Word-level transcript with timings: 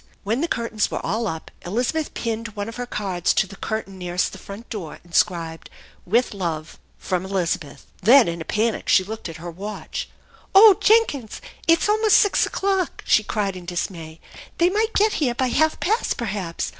When 0.23 0.41
the 0.41 0.47
curtains 0.47 0.89
were 0.89 1.05
all 1.05 1.27
up, 1.27 1.51
Elizabeth 1.63 2.15
pinned 2.15 2.55
one 2.55 2.67
of 2.67 2.77
her 2.77 2.87
cards 2.87 3.35
to 3.35 3.45
the 3.45 3.55
curtain 3.55 3.99
nearest 3.99 4.31
the 4.31 4.39
front 4.39 4.67
door, 4.71 4.97
inscribed, 5.05 5.69
"With 6.07 6.33
love 6.33 6.79
from 6.97 7.23
Elizabeth." 7.23 7.85
Then 8.01 8.27
in 8.27 8.41
a 8.41 8.43
panic 8.43 8.89
she 8.89 9.03
looked 9.03 9.29
at 9.29 9.35
her 9.37 9.51
watch." 9.51 10.09
Oh 10.55 10.75
Jenkins! 10.81 11.39
It's 11.67 11.87
almost 11.87 12.17
six 12.17 12.47
o'clock," 12.47 13.03
she 13.05 13.21
cried 13.23 13.55
in 13.55 13.65
dis 13.65 13.91
may. 13.91 14.19
"They 14.57 14.69
might 14.71 14.95
get 14.95 15.13
here 15.21 15.35
by 15.35 15.49
half 15.49 15.79
past, 15.79 16.17
perhaps. 16.17 16.69